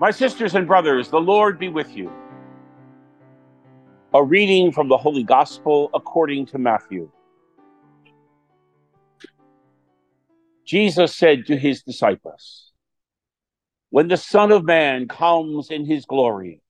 [0.00, 2.08] My sisters and brothers, the Lord be with you.
[4.14, 7.10] A reading from the Holy Gospel according to Matthew.
[10.64, 12.70] Jesus said to his disciples,
[13.90, 16.62] When the Son of Man comes in his glory,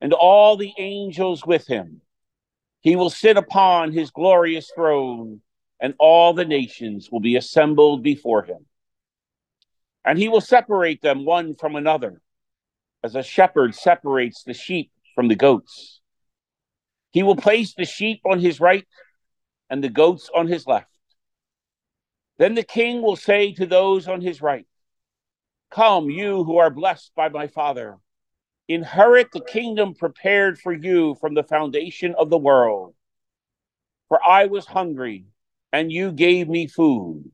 [0.00, 2.00] and all the angels with him,
[2.80, 5.42] he will sit upon his glorious throne,
[5.78, 8.64] and all the nations will be assembled before him.
[10.06, 12.22] And he will separate them one from another,
[13.02, 16.00] as a shepherd separates the sheep from the goats
[17.16, 18.86] he will place the sheep on his right
[19.70, 20.90] and the goats on his left.
[22.36, 24.66] Then the king will say to those on his right,
[25.70, 27.96] Come, you who are blessed by my Father,
[28.68, 32.94] inherit the kingdom prepared for you from the foundation of the world.
[34.10, 35.24] For I was hungry,
[35.72, 37.30] and you gave me food.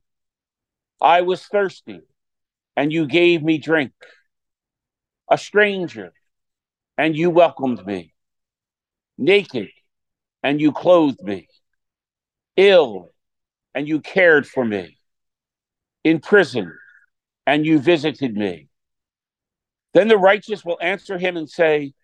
[1.01, 2.03] I was thirsty,
[2.77, 3.95] and you gave me drink.
[5.33, 6.13] A stranger,
[6.99, 8.13] and you welcomed me
[9.17, 9.71] naked,
[10.43, 11.49] and you clothed me,
[12.59, 13.09] ill,
[13.75, 14.99] and you cared for me,
[16.05, 16.71] in prison,
[17.47, 18.69] and you visited me.
[19.95, 21.95] Then the righteous will answer him and say,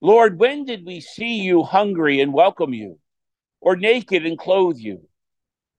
[0.00, 3.00] Lord, when did we see you hungry and welcome you,
[3.60, 5.08] or naked and clothe you?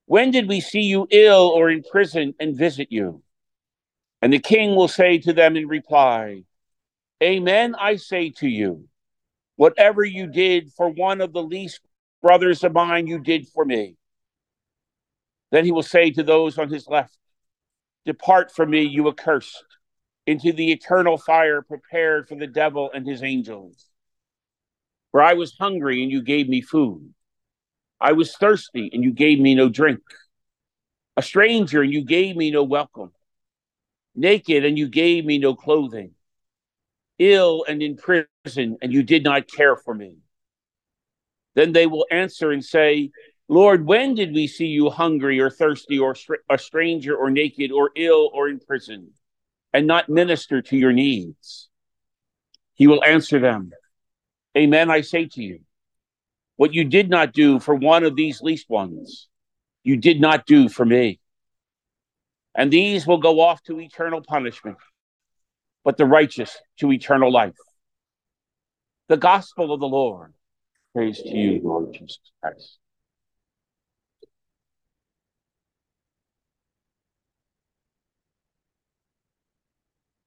[0.04, 3.22] When did we see you ill or in prison and visit you?
[4.20, 6.44] And the king will say to them in reply,
[7.22, 8.88] Amen, I say to you
[9.56, 11.80] Whatever you did for one of the least
[12.22, 13.96] brothers of mine, you did for me.
[15.50, 17.18] Then he will say to those on his left,
[18.06, 19.62] Depart from me, you accursed,
[20.26, 23.84] into the eternal fire prepared for the devil and his angels.
[25.10, 27.12] For I was hungry, and you gave me food.
[28.00, 30.00] I was thirsty, and you gave me no drink.
[31.18, 33.12] A stranger, and you gave me no welcome.
[34.14, 36.14] Naked, and you gave me no clothing
[37.20, 40.16] ill and in prison, and you did not care for me.
[41.54, 43.10] Then they will answer and say,
[43.48, 46.16] Lord, when did we see you hungry or thirsty or
[46.50, 49.10] a stranger or naked or ill or in prison
[49.72, 51.68] and not minister to your needs?
[52.74, 53.72] He will answer them,
[54.56, 55.60] Amen, I say to you,
[56.56, 59.28] what you did not do for one of these least ones,
[59.84, 61.20] you did not do for me.
[62.54, 64.78] And these will go off to eternal punishment
[65.84, 67.54] but the righteous to eternal life.
[69.08, 70.34] The gospel of the Lord.
[70.94, 72.78] Praise to you, Lord Jesus Christ.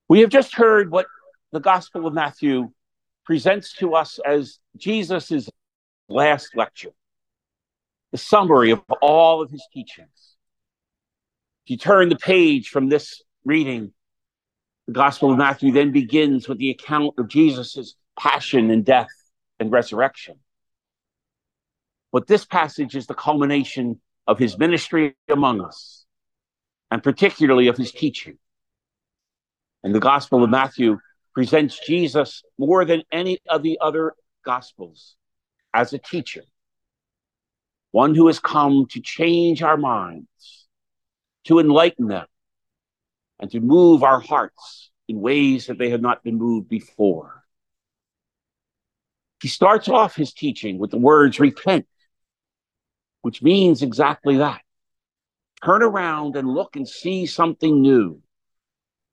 [0.07, 1.07] We have just heard what
[1.51, 2.71] the Gospel of Matthew
[3.25, 5.49] presents to us as Jesus'
[6.07, 6.91] last lecture,
[8.11, 10.35] the summary of all of his teachings.
[11.65, 13.93] If you turn the page from this reading
[14.87, 19.07] the Gospel of Matthew then begins with the account of Jesus' passion and death
[19.59, 20.35] and resurrection.
[22.11, 26.05] But this passage is the culmination of his ministry among us,
[26.91, 28.37] and particularly of his teaching.
[29.83, 30.99] And the Gospel of Matthew
[31.33, 34.13] presents Jesus more than any of the other
[34.45, 35.15] Gospels
[35.73, 36.43] as a teacher,
[37.91, 40.67] one who has come to change our minds,
[41.45, 42.27] to enlighten them,
[43.43, 47.43] and to move our hearts in ways that they have not been moved before.
[49.41, 51.85] He starts off his teaching with the words repent,
[53.21, 54.61] which means exactly that.
[55.61, 58.21] Turn around and look and see something new,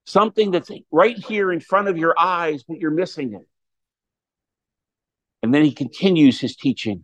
[0.06, 3.48] something that's right here in front of your eyes, but you're missing it.
[5.42, 7.02] And then he continues his teaching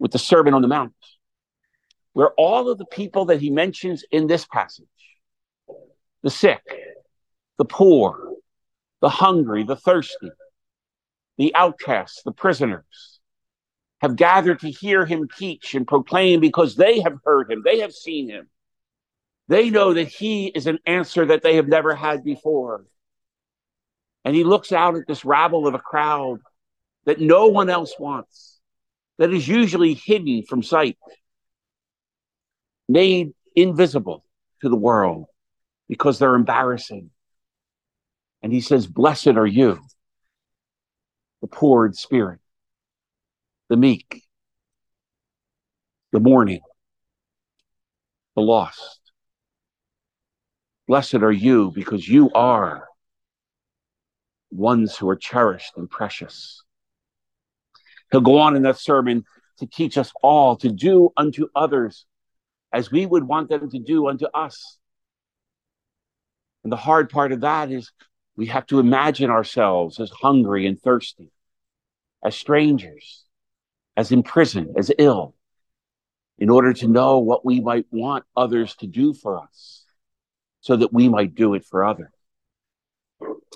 [0.00, 0.94] with the Sermon on the Mount,
[2.12, 4.88] where all of the people that he mentions in this passage
[6.24, 6.62] the sick,
[7.58, 8.32] the poor,
[9.02, 10.30] the hungry, the thirsty,
[11.36, 13.20] the outcasts, the prisoners,
[14.00, 17.92] have gathered to hear him teach and proclaim because they have heard him, they have
[17.92, 18.48] seen him.
[19.48, 22.86] They know that he is an answer that they have never had before.
[24.24, 26.40] And he looks out at this rabble of a crowd
[27.04, 28.58] that no one else wants,
[29.18, 30.96] that is usually hidden from sight,
[32.88, 34.24] made invisible
[34.62, 35.26] to the world
[35.88, 37.10] because they're embarrassing.
[38.42, 39.80] And he says, Blessed are you,
[41.40, 42.40] the poor in spirit,
[43.68, 44.22] the meek,
[46.12, 46.60] the mourning,
[48.34, 49.00] the lost.
[50.86, 52.86] Blessed are you because you are
[54.50, 56.62] ones who are cherished and precious.
[58.10, 59.24] He'll go on in that sermon
[59.58, 62.06] to teach us all to do unto others
[62.72, 64.78] as we would want them to do unto us.
[66.64, 67.92] And the hard part of that is
[68.36, 71.30] We have to imagine ourselves as hungry and thirsty,
[72.24, 73.24] as strangers,
[73.96, 75.34] as imprisoned, as ill,
[76.38, 79.84] in order to know what we might want others to do for us,
[80.60, 82.10] so that we might do it for others.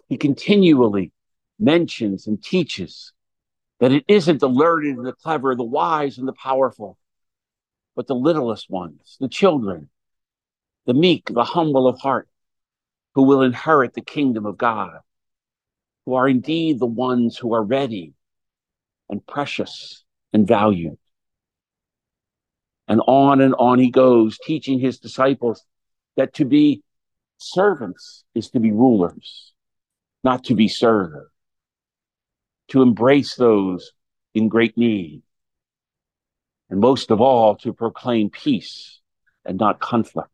[0.09, 1.13] He continually
[1.59, 3.13] mentions and teaches
[3.81, 6.99] that it isn't the learned and the clever, the wise and the powerful,
[7.97, 9.89] but the littlest ones, the children,
[10.87, 12.29] the meek, the humble of heart,
[13.15, 14.99] who will inherit the kingdom of God,
[16.07, 18.15] who are indeed the ones who are ready
[19.09, 20.99] and precious and valued.
[22.87, 25.65] And on and on he goes, teaching his disciples
[26.17, 26.83] that to be
[27.39, 29.53] servants is to be rulers,
[30.25, 31.31] not to be served,
[32.69, 33.93] to embrace those
[34.35, 35.23] in great need,
[36.71, 39.01] and most of all, to proclaim peace
[39.45, 40.31] and not conflict.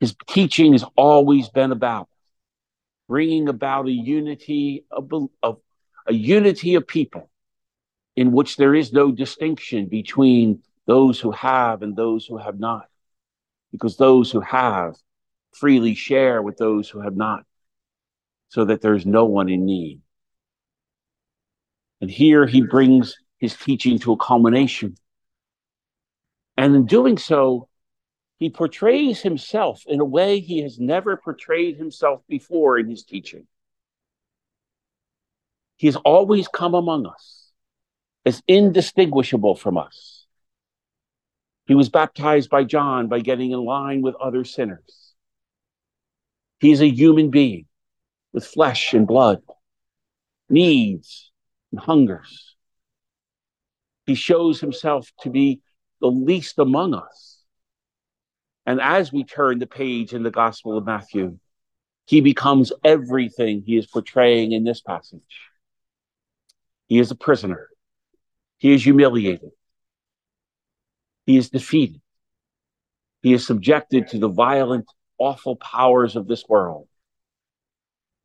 [0.00, 2.08] His teaching has always been about
[3.08, 5.10] bringing about a unity of,
[5.42, 5.58] of
[6.06, 7.30] a unity of people
[8.14, 12.86] in which there is no distinction between those who have and those who have not,
[13.72, 14.96] because those who have
[15.52, 17.44] freely share with those who have not,
[18.48, 20.00] so that there's no one in need.
[22.00, 24.96] And here he brings his teaching to a culmination.
[26.56, 27.68] And in doing so,
[28.38, 33.46] he portrays himself in a way he has never portrayed himself before in his teaching.
[35.76, 37.50] He has always come among us
[38.24, 40.26] as indistinguishable from us.
[41.66, 45.14] He was baptized by John by getting in line with other sinners.
[46.60, 47.66] He is a human being
[48.32, 49.42] with flesh and blood,
[50.48, 51.30] needs
[51.72, 52.54] and hungers.
[54.06, 55.60] He shows himself to be
[56.00, 57.35] the least among us
[58.66, 61.38] and as we turn the page in the Gospel of Matthew,
[62.04, 65.20] he becomes everything he is portraying in this passage.
[66.88, 67.68] He is a prisoner.
[68.58, 69.50] He is humiliated.
[71.26, 72.00] He is defeated.
[73.22, 74.86] He is subjected to the violent,
[75.18, 76.88] awful powers of this world.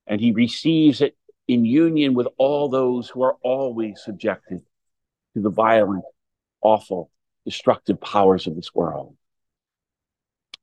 [0.05, 1.15] And he receives it
[1.47, 4.61] in union with all those who are always subjected
[5.33, 6.03] to the violent,
[6.61, 7.11] awful,
[7.45, 9.15] destructive powers of this world.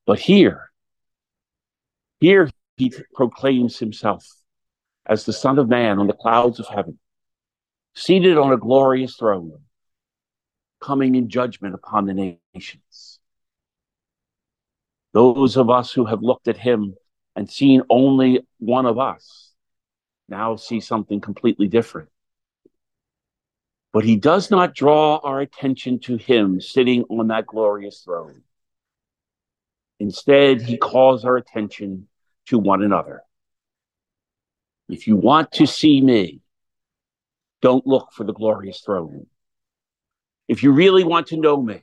[0.08, 0.70] But here,
[2.19, 4.26] here he proclaims himself
[5.05, 6.99] as the Son of Man on the clouds of heaven,
[7.94, 9.52] seated on a glorious throne,
[10.81, 13.20] coming in judgment upon the nations.
[15.12, 16.94] Those of us who have looked at him
[17.37, 19.52] and seen only one of us
[20.26, 22.08] now see something completely different.
[23.93, 28.44] But he does not draw our attention to him sitting on that glorious throne.
[30.00, 32.09] Instead, he calls our attention
[32.47, 33.23] to one another.
[34.89, 36.41] If you want to see me,
[37.61, 39.27] don't look for the glorious throne.
[40.47, 41.83] If you really want to know me,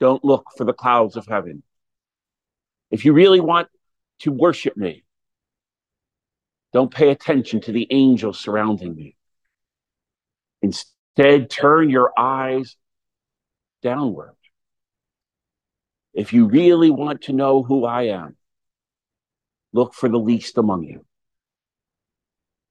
[0.00, 1.62] don't look for the clouds of heaven.
[2.90, 3.68] If you really want
[4.20, 5.04] to worship me,
[6.72, 9.16] don't pay attention to the angels surrounding me.
[10.62, 12.76] Instead, turn your eyes
[13.82, 14.34] downward
[16.14, 18.36] if you really want to know who I am,
[19.72, 21.04] look for the least among you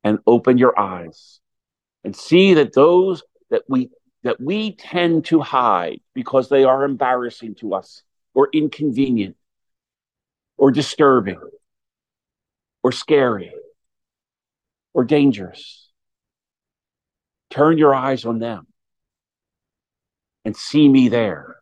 [0.03, 1.41] and open your eyes
[2.03, 3.89] and see that those that we
[4.23, 9.35] that we tend to hide because they are embarrassing to us or inconvenient
[10.57, 11.41] or disturbing
[12.81, 13.53] or scary
[14.93, 15.89] or dangerous.
[17.49, 18.65] Turn your eyes on them
[20.45, 21.57] and see me there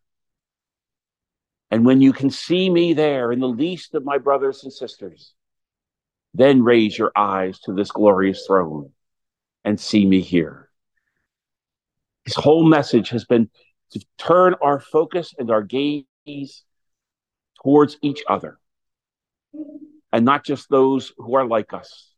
[1.71, 5.33] and when you can see me there in the least of my brothers and sisters,
[6.33, 8.91] then raise your eyes to this glorious throne
[9.63, 10.69] and see me here.
[12.25, 13.49] His whole message has been
[13.91, 16.05] to turn our focus and our gaze
[17.63, 18.59] towards each other
[20.11, 22.11] and not just those who are like us,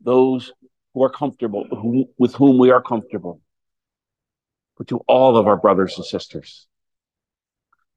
[0.00, 0.52] those
[0.92, 3.40] who are comfortable, who, with whom we are comfortable,
[4.76, 6.66] but to all of our brothers and sisters.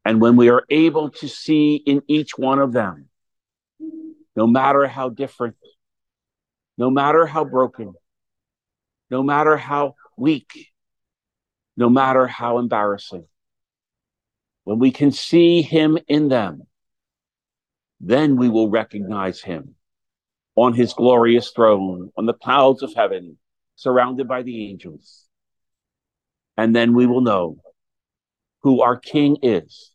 [0.03, 3.09] And when we are able to see in each one of them,
[4.35, 5.55] no matter how different,
[6.77, 7.93] no matter how broken,
[9.09, 10.69] no matter how weak,
[11.77, 13.25] no matter how embarrassing,
[14.63, 16.63] when we can see him in them,
[17.99, 19.75] then we will recognize him
[20.55, 23.37] on his glorious throne, on the clouds of heaven,
[23.75, 25.25] surrounded by the angels.
[26.57, 27.57] And then we will know
[28.63, 29.91] who our King is,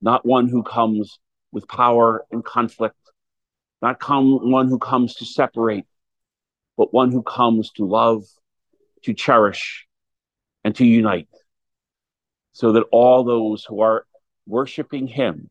[0.00, 1.18] not one who comes
[1.52, 2.96] with power and conflict,
[3.82, 5.86] not come one who comes to separate,
[6.76, 8.24] but one who comes to love,
[9.02, 9.86] to cherish,
[10.64, 11.28] and to unite,
[12.52, 14.06] so that all those who are
[14.46, 15.50] worshiping him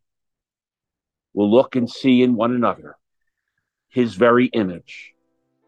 [1.33, 2.95] will look and see in one another
[3.89, 5.13] his very image,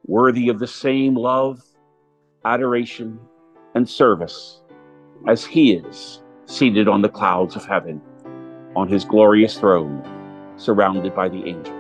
[0.06, 1.62] worthy of the same love,
[2.44, 3.20] adoration,
[3.76, 4.62] and service
[5.28, 8.02] as he is seated on the clouds of heaven
[8.76, 10.04] on his glorious throne,
[10.58, 11.73] surrounded by the angels.